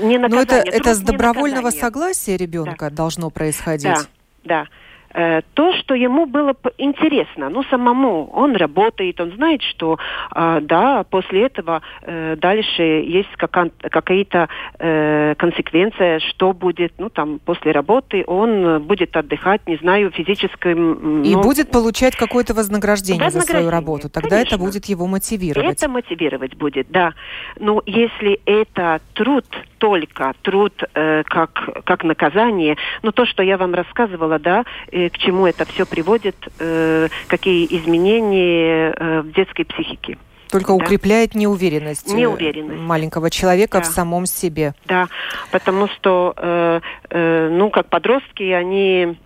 [0.02, 0.28] не наказание.
[0.28, 2.96] Но это, это с добровольного согласия ребенка да.
[2.96, 3.84] должно происходить?
[3.84, 4.00] Да,
[4.44, 4.66] да.
[5.12, 9.98] Э, то, что ему было интересно, ну, самому, он работает, он знает, что,
[10.34, 18.24] э, да, после этого э, дальше есть какая-то консеквенция, что будет, ну, там, после работы
[18.26, 21.22] он будет отдыхать, не знаю, физическим...
[21.22, 24.54] И ну, будет получать какое-то вознаграждение, вознаграждение за свою работу, тогда конечно.
[24.54, 25.76] это будет его мотивировать.
[25.76, 27.14] Это мотивировать будет, да.
[27.58, 29.44] Но если это труд,
[29.78, 35.18] только труд э, как, как наказание, но то, что я вам рассказывала, да, э, к
[35.18, 40.18] чему это все приводит, э, какие изменения э, в детской психике.
[40.50, 40.74] Только да.
[40.74, 43.84] укрепляет неуверенность, э, неуверенность маленького человека да.
[43.84, 44.74] в самом себе.
[44.86, 45.08] Да,
[45.52, 49.16] потому что, э, э, ну, как подростки, они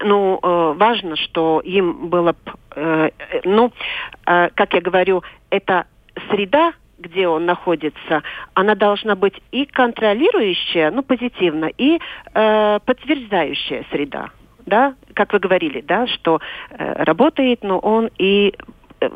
[0.00, 2.34] ну, э, важно, что им было,
[2.74, 3.10] э,
[3.44, 3.72] ну,
[4.26, 5.86] э, как я говорю, это
[6.30, 8.22] среда, где он находится,
[8.54, 11.98] она должна быть и контролирующая, ну, позитивно, и
[12.34, 14.30] э, подтверждающая среда.
[14.66, 18.54] Да, как вы говорили, да, что э, работает, но он и
[19.00, 19.10] э,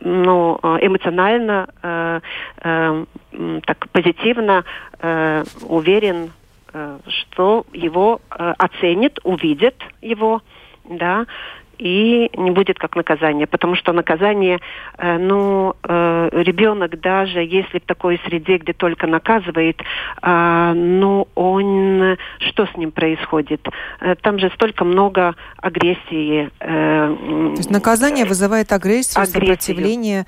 [0.00, 2.20] ну, эмоционально, э,
[2.62, 3.04] э,
[3.66, 4.64] так позитивно
[5.00, 6.32] э, уверен,
[6.72, 10.42] э, что его э, оценит, увидит его,
[10.84, 11.26] да,
[11.78, 14.60] и не будет как наказание, потому что наказание,
[14.98, 19.80] э, ну, э, ребенок даже если в такой среде, где только наказывает,
[20.22, 23.66] э, ну, он, что с ним происходит?
[24.00, 26.50] Э, там же столько много агрессии.
[26.60, 27.14] Э,
[27.54, 29.40] То есть наказание вызывает агрессию, агрессию.
[29.40, 30.26] сопротивление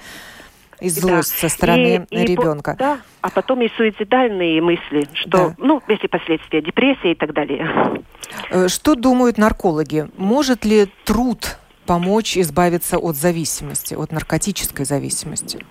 [0.80, 1.48] и злость да.
[1.48, 2.72] со стороны и, ребенка.
[2.72, 5.54] И, да, а потом и суицидальные мысли, что, да.
[5.58, 8.02] ну, если последствия депрессии и так далее.
[8.50, 10.08] Э, что думают наркологи?
[10.16, 15.64] Может ли труд помочь избавиться от зависимости, от наркотической зависимости?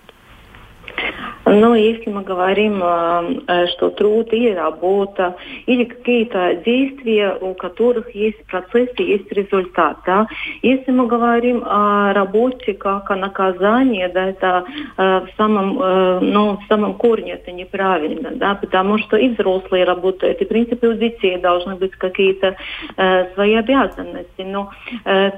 [1.46, 8.12] Но если мы говорим, э, э, что труд или работа, или какие-то действия, у которых
[8.16, 10.26] есть процессы, есть результат, да.
[10.62, 14.64] Если мы говорим о работе как о наказании, да, это
[14.96, 20.40] э, в самом, ну, в самом корне это неправильно, да, потому что и взрослые работают,
[20.40, 22.56] и, в принципе, у детей должны быть какие-то
[23.34, 24.42] свои обязанности.
[24.42, 24.70] Но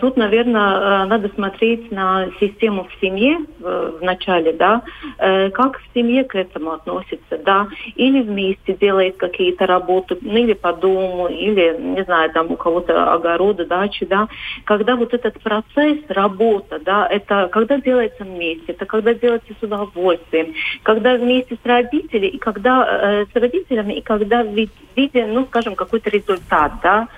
[0.01, 4.83] тут, наверное, надо смотреть на систему в семье в начале, да,
[5.19, 10.73] как в семье к этому относится, да, или вместе делает какие-то работы, ну, или по
[10.73, 14.29] дому, или, не знаю, там у кого-то огороды, дачи, да,
[14.65, 20.55] когда вот этот процесс, работа, да, это когда делается вместе, это когда делается с удовольствием,
[20.83, 25.75] когда вместе с родителями, и когда э, с родителями, и когда в виде, ну, скажем,
[25.75, 27.09] какой-то результат, да,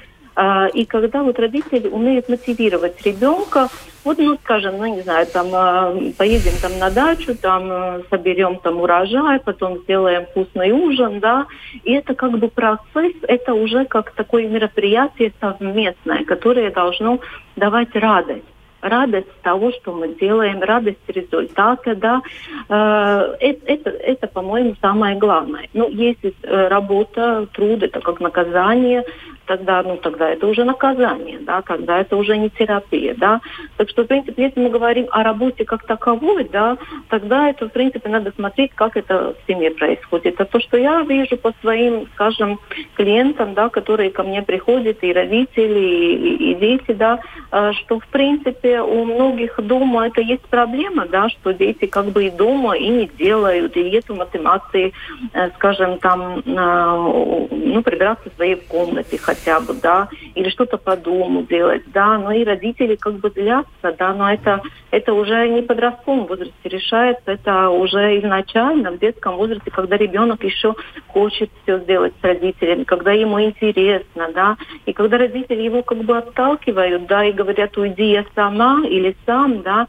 [0.73, 3.69] и когда вот родители умеют мотивировать ребенка,
[4.05, 8.57] вот, ну, скажем, ну, не знаю, там, а, поедем там на дачу, там, а, соберем
[8.57, 11.47] там урожай, потом сделаем вкусный ужин, да,
[11.85, 17.21] и это как бы процесс, это уже как такое мероприятие совместное, которое должно
[17.57, 18.45] давать радость
[18.81, 22.23] радость того, что мы делаем, радость результата, да,
[22.69, 25.69] э, это, это, это по-моему, самое главное.
[25.75, 29.05] Ну, если э, работа, труд, это как наказание,
[29.51, 33.41] тогда, ну, тогда это уже наказание, да, когда это уже не терапия, да.
[33.77, 37.73] Так что, в принципе, если мы говорим о работе как таковой, да, тогда это, в
[37.73, 40.41] принципе, надо смотреть, как это в семье происходит.
[40.41, 42.61] А то, что я вижу по своим, скажем,
[42.95, 47.19] клиентам, да, которые ко мне приходят, и родители, и, и дети, да,
[47.51, 52.27] э, что, в принципе, у многих дома это есть проблема, да, что дети как бы
[52.27, 54.93] и дома и не делают, и нету мотивации,
[55.33, 60.97] э, скажем, там, э, ну, прибираться в своей комнате, хотя бы, да, или что-то по
[60.97, 65.63] дому делать, да, но и родители как бы злятся, да, но это, это уже не
[65.63, 70.75] в подростковом возрасте решается, это уже изначально в детском возрасте, когда ребенок еще
[71.09, 74.57] хочет все сделать с родителями, когда ему интересно, да,
[74.87, 78.25] и когда родители его как бы отталкивают, да, и говорят, уйди я
[78.61, 79.87] сама или сам, да,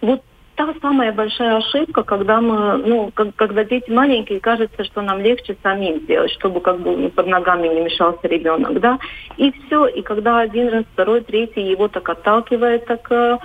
[0.00, 0.22] вот
[0.54, 5.56] та самая большая ошибка, когда мы, ну, как, когда дети маленькие, кажется, что нам легче
[5.62, 8.98] самим сделать, чтобы как бы ну, под ногами не мешался ребенок, да,
[9.38, 13.38] и все, и когда один раз, второй, третий его так отталкивает, так э,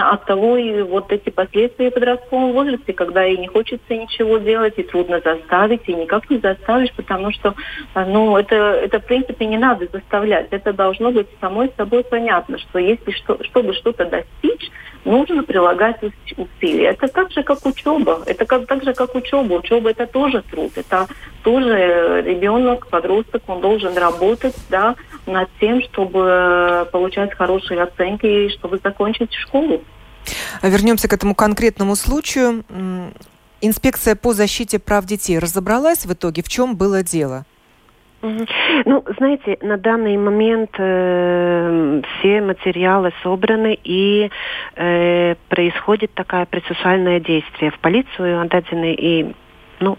[0.00, 4.82] от того и вот эти последствия подростковом возрасте, когда и не хочется ничего делать, и
[4.82, 7.54] трудно заставить, и никак не заставишь, потому что,
[7.94, 10.48] ну, это, это в принципе не надо заставлять.
[10.50, 14.70] Это должно быть самой собой понятно, что если что, чтобы что-то достичь,
[15.06, 15.96] нужно прилагать
[16.36, 16.88] усилия.
[16.88, 18.22] Это так же, как учеба.
[18.26, 19.54] Это как, так же, как учеба.
[19.54, 20.72] Учеба это тоже труд.
[20.76, 21.06] Это
[21.42, 24.96] тоже ребенок, подросток, он должен работать да,
[25.26, 29.75] над тем, чтобы получать хорошие оценки и чтобы закончить школу.
[30.62, 32.64] Вернемся к этому конкретному случаю.
[33.60, 37.44] Инспекция по защите прав детей разобралась в итоге, в чем было дело?
[38.22, 44.30] Ну, знаете, на данный момент э, все материалы собраны и
[44.74, 47.70] э, происходит такое процессуальное действие.
[47.70, 49.34] В полицию отдадены и,
[49.80, 49.98] ну,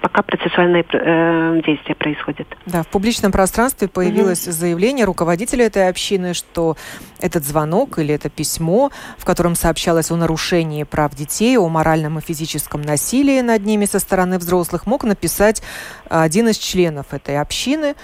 [0.00, 2.46] пока процессуальное э, действие происходит.
[2.66, 4.52] Да, в публичном пространстве появилось угу.
[4.52, 6.76] заявление руководителя этой общины, что
[7.20, 12.22] этот звонок или это письмо, в котором сообщалось о нарушении прав детей, о моральном и
[12.22, 15.62] физическом насилии над ними со стороны взрослых, мог написать
[16.08, 17.94] один из членов этой общины,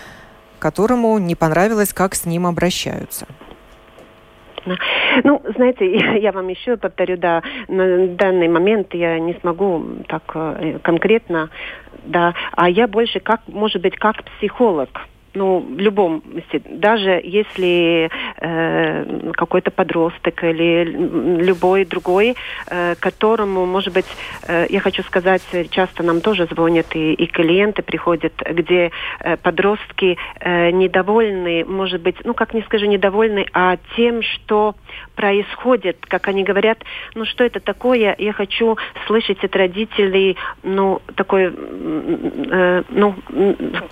[0.59, 3.27] которому не понравилось, как с ним обращаются.
[5.25, 10.79] Ну, знаете, я вам еще повторю, да, на данный момент я не смогу так э,
[10.83, 11.51] конкретно,
[12.05, 14.89] да, а я больше как, может быть, как психолог
[15.35, 16.23] ну, в любом
[16.69, 24.07] даже если э, какой-то подросток или любой другой, э, которому, может быть,
[24.47, 30.17] э, я хочу сказать, часто нам тоже звонят и, и клиенты приходят, где э, подростки
[30.41, 34.75] э, недовольны, может быть, ну, как не скажу недовольны, а тем, что
[35.15, 36.79] происходит, как они говорят,
[37.15, 43.15] ну, что это такое, я хочу слышать от родителей, ну, такой, э, ну,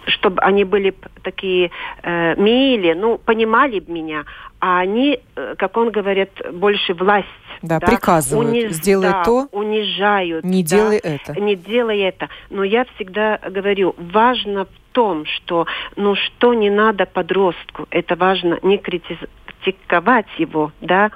[0.07, 4.25] чтобы они были такие э, мили, ну, понимали бы меня,
[4.61, 7.27] а они, э, как он говорит, больше власть.
[7.62, 8.73] Да, да приказывают, униж...
[8.73, 10.45] сделай да, то, унижают.
[10.45, 11.40] Не да, делай это.
[11.40, 12.29] Не делай это.
[12.51, 15.66] Но я всегда говорю, важно в том, что,
[15.97, 21.11] ну, что не надо подростку, это важно не критиковать его, да,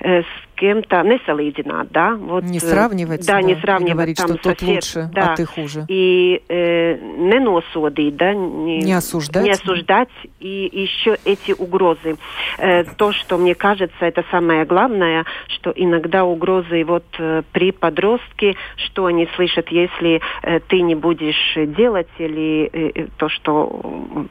[0.00, 0.22] э,
[0.58, 4.68] кем-то несалīdzināt, да, вот, не сравнивать, да, да не сравнивать, говорить, там, что сосед, тот
[4.68, 10.08] лучше, да, а ты хуже, и э, неносодить, да, не, не осуждать, не осуждать,
[10.40, 12.16] и еще эти угрозы,
[12.58, 18.56] э, то, что мне кажется, это самое главное, что иногда угрозы вот э, при подростке,
[18.76, 23.80] что они слышат, если э, ты не будешь делать или э, э то, что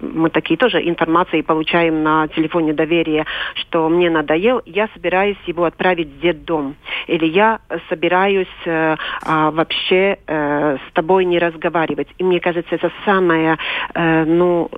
[0.01, 6.16] мы такие тоже информации получаем на телефоне доверия, что мне надоел, я собираюсь его отправить
[6.19, 6.75] детдом.
[7.07, 12.07] Или я собираюсь э, а, вообще э, с тобой не разговаривать.
[12.17, 13.57] И мне кажется, это самое,
[13.93, 14.69] э, ну,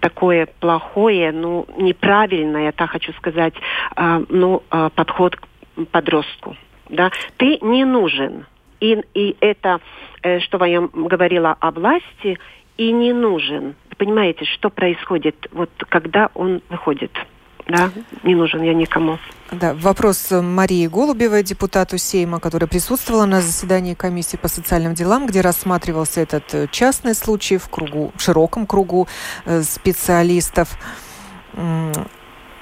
[0.00, 3.54] такое плохое, ну, неправильное, так хочу сказать,
[3.96, 5.46] э, ну, э, подход к
[5.90, 6.56] подростку.
[6.88, 7.10] Да?
[7.36, 8.46] Ты не нужен.
[8.80, 9.80] И, и это,
[10.22, 12.38] э, что я говорила о власти,
[12.76, 13.74] и не нужен.
[13.96, 17.12] Понимаете, что происходит, вот когда он выходит?
[17.66, 17.90] Да,
[18.22, 19.18] не нужен я никому.
[19.50, 25.42] Да, вопрос Марии Голубевой, депутату Сейма, которая присутствовала на заседании комиссии по социальным делам, где
[25.42, 29.08] рассматривался этот э, частный случай в кругу, в широком кругу
[29.44, 30.78] э, специалистов.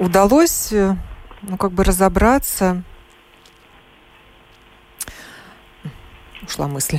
[0.00, 0.96] Удалось, э,
[1.42, 2.82] ну, как бы разобраться.
[6.50, 6.98] Ушла мысль.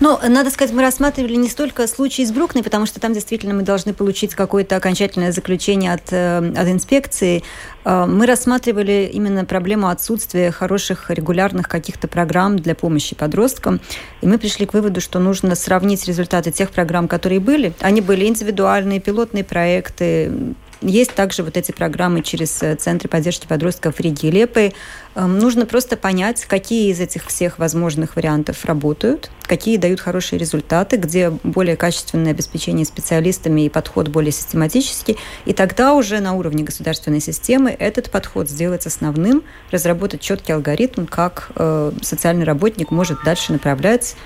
[0.00, 3.62] Ну, надо сказать, мы рассматривали не столько случай из Брукны, потому что там действительно мы
[3.62, 7.44] должны получить какое-то окончательное заключение от, э, от инспекции.
[7.84, 13.80] Э, мы рассматривали именно проблему отсутствия хороших регулярных каких-то программ для помощи подросткам.
[14.20, 17.72] И мы пришли к выводу, что нужно сравнить результаты тех программ, которые были.
[17.80, 24.00] Они были индивидуальные, пилотные проекты, есть также вот эти программы через э, Центры поддержки подростков
[24.00, 24.72] Риги и Лепы.
[25.14, 30.96] Эм, нужно просто понять, какие из этих всех возможных вариантов работают, какие дают хорошие результаты,
[30.96, 35.16] где более качественное обеспечение специалистами и подход более систематический.
[35.44, 41.50] И тогда уже на уровне государственной системы этот подход сделать основным, разработать четкий алгоритм, как
[41.56, 44.16] э, социальный работник может дальше направлять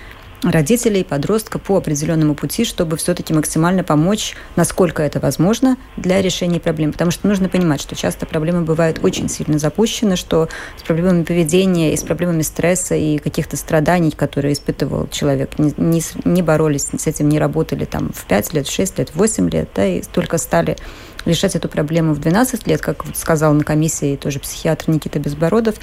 [0.42, 6.92] родителей, подростка по определенному пути, чтобы все-таки максимально помочь, насколько это возможно, для решения проблем.
[6.92, 11.92] Потому что нужно понимать, что часто проблемы бывают очень сильно запущены, что с проблемами поведения
[11.92, 17.06] и с проблемами стресса и каких-то страданий, которые испытывал человек, не, не, не боролись с
[17.06, 20.02] этим, не работали там в 5 лет, в 6 лет, в 8 лет, да, и
[20.02, 20.76] только стали
[21.24, 25.76] решать эту проблему в 12 лет, как сказал на комиссии тоже психиатр Никита Безбородов,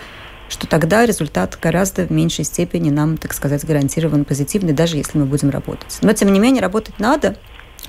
[0.54, 5.26] что тогда результат гораздо в меньшей степени нам, так сказать, гарантирован позитивный, даже если мы
[5.26, 5.98] будем работать.
[6.02, 7.36] Но, тем не менее, работать надо,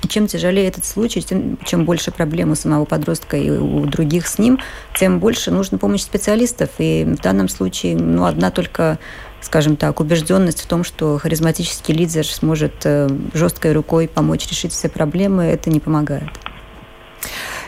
[0.09, 4.39] чем тяжелее этот случай, тем, чем больше проблем у самого подростка и у других с
[4.39, 4.59] ним,
[4.99, 6.71] тем больше нужна помощь специалистов.
[6.79, 8.99] И в данном случае ну, одна только
[9.43, 14.89] скажем так, убежденность в том, что харизматический лидер сможет э, жесткой рукой помочь решить все
[14.89, 16.31] проблемы, это не помогает.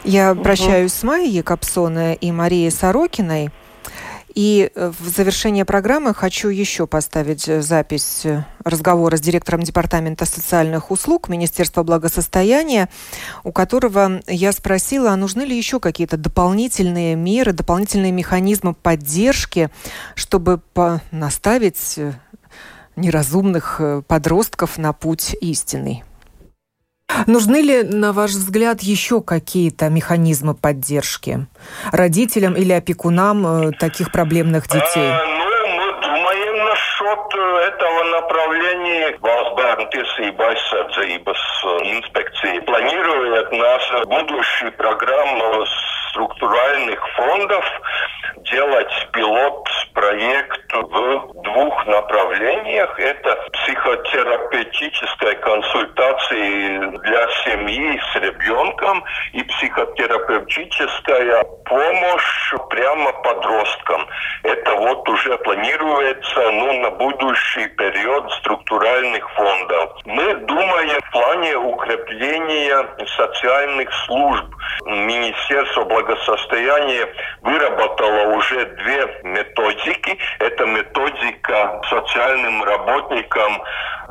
[0.03, 3.51] Я прощаюсь с Майей Якобсоной и Марией Сорокиной.
[4.37, 10.27] И э, в завершение программы хочу еще поставить э, запись э, разговора с директором Департамента
[10.27, 12.91] социальных услуг Министерства благосостояния,
[13.45, 19.71] у которого я спросила, а нужны ли еще какие-то дополнительные меры, дополнительные механизмы поддержки,
[20.15, 20.61] чтобы
[21.11, 21.99] наставить
[22.95, 26.05] неразумных подростков на путь истинный.
[27.27, 31.47] Нужны ли, на ваш взгляд, еще какие-то механизмы поддержки
[31.93, 35.11] родителям или опекунам э, таких проблемных детей?
[35.11, 38.47] А, ну, мы думаем насчет э, этого направления.
[41.67, 45.65] Инспекции планирует наша будущая программа
[46.11, 47.65] структуральных фондов
[48.37, 52.99] делать пилот-проект в двух направлениях.
[52.99, 64.07] Это психотерапевтическая консультация для семьи с ребенком и психотерапевтическая помощь прямо подросткам.
[64.43, 69.93] Это вот уже планируется ну, на будущий период структуральных фондов.
[70.05, 74.45] Мы думаем в плане укрепления социальных служб.
[74.87, 77.09] Министерство благосостояния
[77.43, 80.19] выработало уже две методики.
[80.39, 83.63] Это методика социальным работникам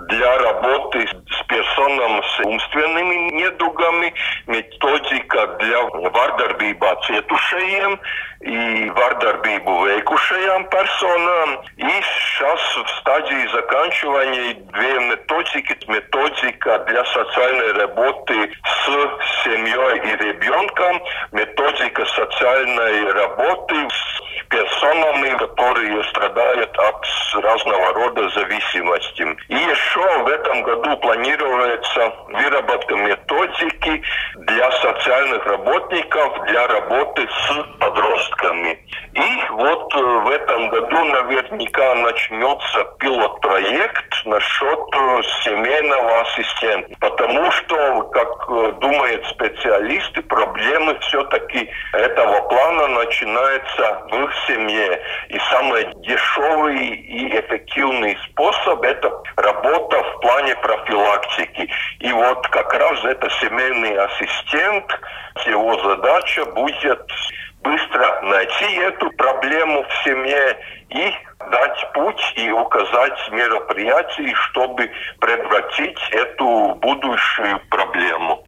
[0.08, 4.14] для работы с персонам с умственными недугами,
[4.48, 5.82] методика для
[6.12, 8.00] вардarbībā cietušajiem
[8.46, 11.56] и вардarbību veikušajām personām.
[11.78, 15.76] И сейчас в стадии заканчивания две методики.
[15.88, 18.86] Методика для социальной работы с
[19.44, 24.25] семьей и ребенком, методика социальной работы с
[24.56, 27.06] персонами, которые страдают от
[27.44, 29.24] разного рода зависимости.
[29.50, 34.02] И еще в этом году планируется выработка методики
[34.36, 38.80] для социальных работников для работы с подростками.
[39.14, 44.80] И вот в этом году наверняка начнется пилот-проект насчет
[45.44, 46.96] семейного ассистента.
[47.00, 55.02] Потому что, как думают специалисты, проблемы все-таки этого плана начинаются в семье.
[55.30, 61.70] И самый дешевый и эффективный способ– это работа в плане профилактики.
[62.00, 64.86] И вот как раз это семейный ассистент,
[65.46, 67.12] его задача будет
[67.62, 70.58] быстро найти эту проблему в семье
[70.90, 71.12] и
[71.52, 74.90] дать путь и указать мероприятия, чтобы
[75.20, 78.46] предотвратить эту будущую проблему.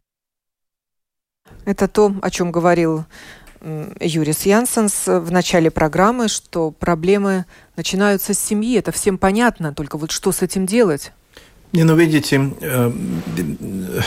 [1.66, 3.04] Это то, о чем говорил
[4.00, 7.44] Юрис Янсенс в начале программы, что проблемы
[7.76, 8.78] начинаются с семьи.
[8.78, 11.12] Это всем понятно, только вот что с этим делать?
[11.72, 12.90] Не, ну видите, э,
[13.38, 14.00] Э,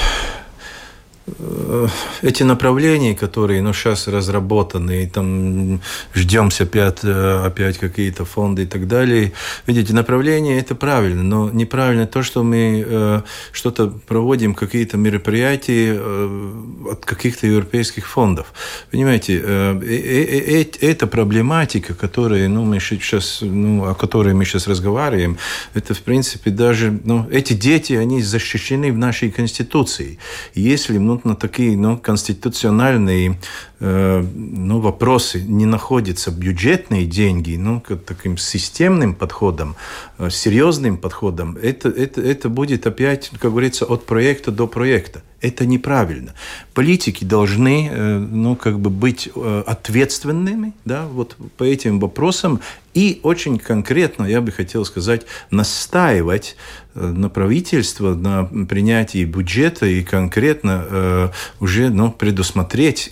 [2.22, 5.82] эти направления, которые ну, сейчас разработаны, и там
[6.13, 9.34] ждемся опять, э, опять какие-то фонды и так далее.
[9.67, 16.51] Видите, направление это правильно, но неправильно то, что мы э, что-то проводим, какие-то мероприятия э,
[16.91, 18.53] от каких-то европейских фондов.
[18.91, 24.67] Понимаете, э, э, э, эта проблематика, которая, ну, мы сейчас, ну, о которой мы сейчас
[24.67, 25.38] разговариваем,
[25.74, 30.17] это, в принципе, даже, ну, эти дети, они защищены в нашей Конституции.
[30.55, 33.38] Если ну, на такие ну, конституциональные
[33.82, 39.75] ну, вопросы не находятся бюджетные деньги, ну, таким системным подходом,
[40.19, 45.23] э, серьезным подходом, это, это, это будет опять, как говорится, от проекта до проекта.
[45.41, 46.36] Это неправильно.
[46.75, 52.59] Политики должны э, ну, как бы быть э, ответственными да, вот по этим вопросам
[52.93, 56.55] и очень конкретно, я бы хотел сказать, настаивать
[56.93, 63.11] э, на правительство, на принятии бюджета и конкретно уже ну, предусмотреть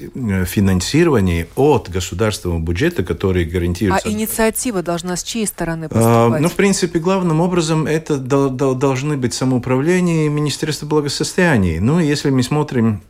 [1.55, 4.07] от государственного бюджета, который гарантируется.
[4.07, 6.41] А инициатива должна с чьей стороны а, поступать?
[6.41, 11.79] ну, в принципе, главным образом это должны быть самоуправление и Министерство благосостояния.
[11.79, 13.01] Ну, если мы смотрим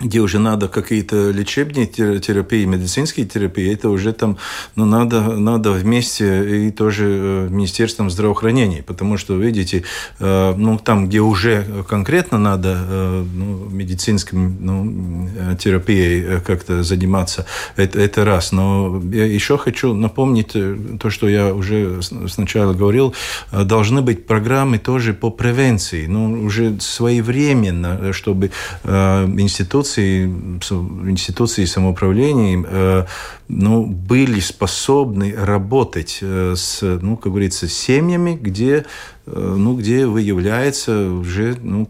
[0.00, 4.38] где уже надо какие-то лечебные терапии, медицинские терапии, это уже там,
[4.74, 9.84] ну, надо, надо вместе и тоже э, Министерством здравоохранения, потому что, видите,
[10.18, 18.00] э, ну, там, где уже конкретно надо э, ну, медицинским ну, терапией как-то заниматься, это,
[18.00, 18.50] это раз.
[18.50, 20.56] Но я еще хочу напомнить
[20.98, 23.14] то, что я уже сначала говорил,
[23.52, 28.50] должны быть программы тоже по превенции, ну, уже своевременно, чтобы
[28.82, 30.24] институт институции,
[31.10, 33.06] институции самоуправления э,
[33.48, 38.86] ну, были способны работать э, с, ну, как говорится, семьями, где,
[39.26, 41.88] ну, где выявляется уже ну,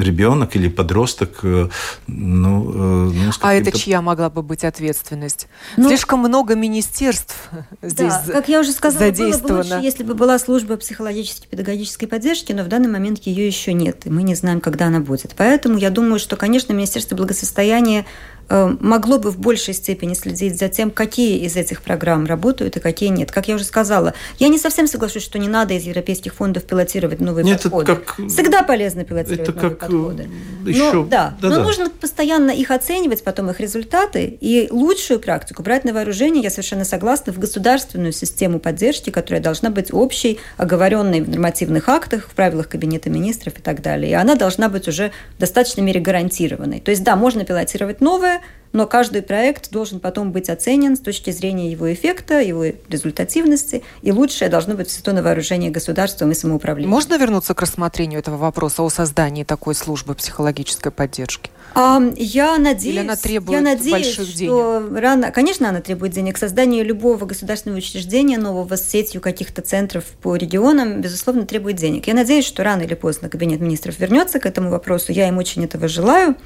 [0.00, 1.40] ребенок или подросток.
[1.42, 1.68] Ну,
[2.06, 5.48] ну, а это чья могла бы быть ответственность?
[5.76, 7.50] Ну, Слишком много министерств
[7.82, 12.08] здесь да, как я уже сказала, было бы лучше, если бы была служба психологической педагогической
[12.08, 15.34] поддержки, но в данный момент ее еще нет, и мы не знаем, когда она будет.
[15.36, 18.04] Поэтому я думаю, что, конечно, Министерство благосостояния Э,
[18.48, 23.08] могло бы в большей степени следить за тем, какие из этих программ работают и какие
[23.08, 23.32] нет.
[23.32, 27.20] Как я уже сказала, я не совсем соглашусь, что не надо из европейских фондов пилотировать
[27.20, 27.92] новые нет, подходы.
[27.92, 28.28] Это как...
[28.28, 30.30] Всегда полезно пилотировать это новые как подходы.
[30.64, 30.92] Еще...
[30.92, 31.64] Но, да, да, но да.
[31.64, 36.84] нужно постоянно их оценивать, потом их результаты и лучшую практику брать на вооружение, я совершенно
[36.84, 42.68] согласна, в государственную систему поддержки, которая должна быть общей, оговоренной в нормативных актах, в правилах
[42.68, 44.10] Кабинета министров и так далее.
[44.12, 46.80] И она должна быть уже в достаточной мере гарантированной.
[46.80, 48.35] То есть, да, можно пилотировать новое,
[48.72, 54.12] но каждый проект должен потом быть оценен с точки зрения его эффекта, его результативности, и
[54.12, 56.90] лучшее должно быть все на вооружение государством и самоуправлением.
[56.90, 61.50] Можно вернуться к рассмотрению этого вопроса о создании такой службы психологической поддержки?
[61.74, 64.98] Я надеюсь, Или она требует я надеюсь, больших что денег?
[64.98, 66.38] Рано, конечно, она требует денег.
[66.38, 72.06] Создание любого государственного учреждения, нового с сетью каких-то центров по регионам, безусловно, требует денег.
[72.06, 75.12] Я надеюсь, что рано или поздно Кабинет министров вернется к этому вопросу.
[75.12, 76.36] Я им очень этого желаю.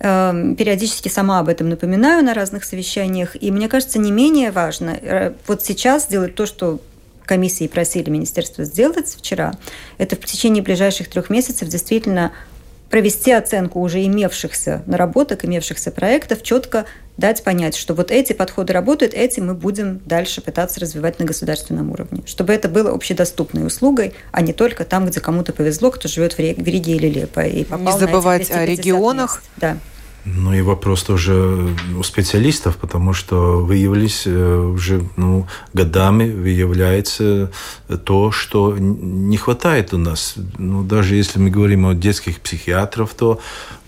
[0.00, 3.36] Эм, периодически сама об этом напоминаю на разных совещаниях.
[3.40, 6.80] И мне кажется, не менее важно э, вот сейчас сделать то, что
[7.24, 9.54] комиссии просили министерство сделать вчера,
[9.98, 12.32] это в течение ближайших трех месяцев действительно
[12.90, 16.86] провести оценку уже имевшихся наработок, имевшихся проектов, четко
[17.18, 21.90] дать понять, что вот эти подходы работают, эти мы будем дальше пытаться развивать на государственном
[21.90, 22.22] уровне.
[22.24, 26.38] Чтобы это было общедоступной услугой, а не только там, где кому-то повезло, кто живет в
[26.38, 27.40] Риге или Лепо.
[27.40, 29.42] И не забывать о регионах.
[29.42, 29.50] Мест.
[29.56, 29.78] Да.
[30.24, 37.50] Ну и вопрос тоже у специалистов, потому что выявились э, уже ну, годами выявляется
[38.04, 40.34] то, что не хватает у нас.
[40.58, 43.40] Ну, даже если мы говорим о детских психиатров, то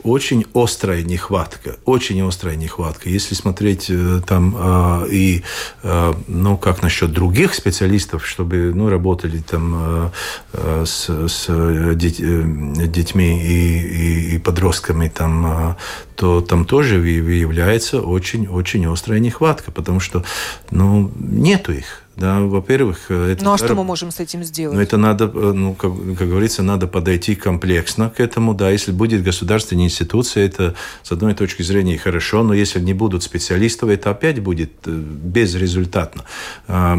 [0.02, 3.08] очень острая нехватка, очень острая нехватка.
[3.08, 5.42] Если смотреть э, там э, и,
[5.82, 10.12] э, ну, как насчет других специалистов, чтобы, ну, работали там
[10.52, 15.76] э, с, с деть, детьми и, и, и подростками, там,
[16.16, 20.24] то там тоже выявляется очень-очень острая нехватка, потому что,
[20.70, 22.02] ну, нету их.
[22.20, 23.42] Да, во-первых, э, это...
[23.42, 24.76] Ну а что мы можем с этим сделать?
[24.76, 28.68] Ну, это надо, э, ну, как, как говорится, надо подойти комплексно к этому, да.
[28.68, 33.88] Если будет государственная институция, это, с одной точки зрения, хорошо, но если не будут специалистов,
[33.88, 36.24] это опять будет э, безрезультатно.
[36.68, 36.98] А,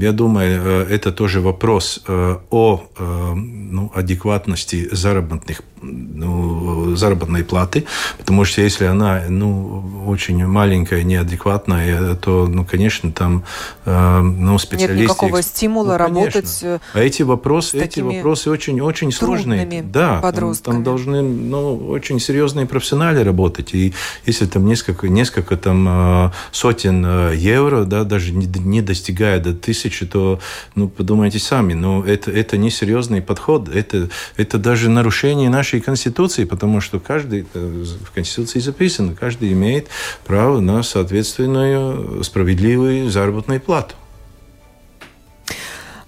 [0.00, 2.04] я думаю, это тоже вопрос
[2.50, 7.84] о ну, адекватности заработных ну, заработной платы,
[8.18, 13.44] потому что если она ну, очень маленькая, неадекватная, то, ну, конечно, там
[13.86, 14.94] ну, специалисты...
[14.94, 19.82] Нет никакого стимула ну, работать э, А эти вопросы, эти вопросы очень, очень сложные.
[19.82, 23.74] Да, там, там должны ну, очень серьезные профессионалы работать.
[23.74, 23.94] И
[24.26, 29.54] если там несколько, несколько там, э, сотен э, евро, да, даже не, не достигая до
[29.54, 30.40] тысячи, то
[30.74, 36.44] ну, подумайте сами, но это, это не серьезный подход, это, это даже нарушение нашей Конституции,
[36.44, 39.88] потому что каждый, в Конституции записано, каждый имеет
[40.26, 43.94] право на соответственную справедливую заработную плату.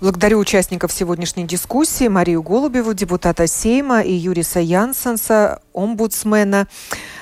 [0.00, 6.68] Благодарю участников сегодняшней дискуссии Марию Голубеву, депутата Сейма, и Юриса Янсенса, омбудсмена.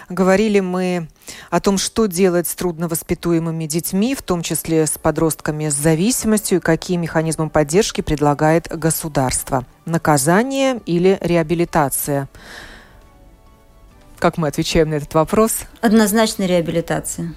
[0.09, 1.09] Говорили мы
[1.51, 6.61] о том, что делать с трудновоспитуемыми детьми, в том числе с подростками с зависимостью, и
[6.61, 9.67] какие механизмы поддержки предлагает государство.
[9.85, 12.29] Наказание или реабилитация?
[14.21, 15.63] Как мы отвечаем на этот вопрос?
[15.81, 17.35] Однозначно реабилитация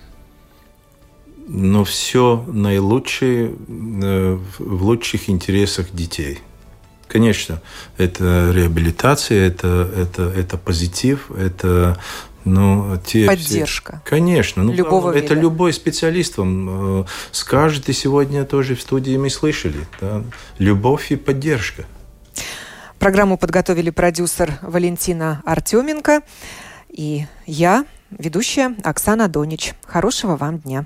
[1.53, 6.39] но все наилучшее э, в лучших интересах детей.
[7.09, 7.61] Конечно,
[7.97, 11.99] это реабилитация, это, это, это позитив, это
[12.45, 14.01] ну, те Поддержка.
[14.03, 14.09] Все...
[14.09, 14.63] Конечно.
[14.63, 15.41] Ну, Любого это вида.
[15.41, 19.85] любой специалист вам э, скажет, и сегодня тоже в студии мы слышали.
[19.99, 20.23] Да?
[20.57, 21.85] Любовь и поддержка.
[22.97, 26.21] Программу подготовили продюсер Валентина Артеменко.
[26.89, 29.73] И я, ведущая Оксана Донич.
[29.85, 30.85] Хорошего вам дня.